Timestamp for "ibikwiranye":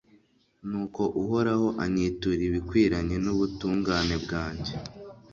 2.49-3.15